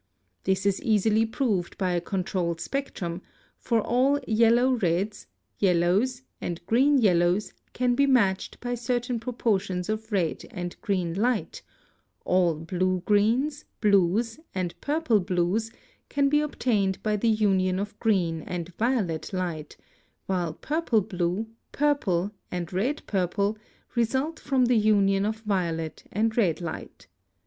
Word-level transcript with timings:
This 0.45 0.65
is 0.65 0.81
easily 0.81 1.27
proved 1.27 1.77
by 1.77 1.91
a 1.91 2.01
controlled 2.01 2.59
spectrum, 2.59 3.21
for 3.59 3.81
all 3.81 4.19
yellow 4.27 4.71
reds, 4.77 5.27
yellows, 5.59 6.23
and 6.41 6.59
green 6.65 6.97
yellows 6.97 7.53
can 7.73 7.93
be 7.93 8.07
matched 8.07 8.59
by 8.61 8.73
certain 8.73 9.19
proportions 9.19 9.89
of 9.89 10.11
red 10.11 10.43
and 10.49 10.75
green 10.81 11.13
light, 11.13 11.61
all 12.25 12.55
blue 12.55 13.03
greens, 13.05 13.65
blues, 13.79 14.39
and 14.55 14.73
purple 14.81 15.19
blues 15.19 15.69
can 16.09 16.29
be 16.29 16.41
obtained 16.41 16.97
by 17.03 17.15
the 17.15 17.29
union 17.29 17.77
of 17.77 17.99
green 17.99 18.41
and 18.41 18.69
violet 18.79 19.31
light, 19.31 19.77
while 20.25 20.51
purple 20.51 21.01
blue, 21.01 21.45
purple, 21.71 22.31
and 22.49 22.73
red 22.73 23.03
purple 23.05 23.55
result 23.93 24.39
from 24.39 24.65
the 24.65 24.77
union 24.77 25.27
of 25.27 25.41
violet 25.41 26.05
and 26.11 26.35
red 26.37 26.59
light. 26.59 27.05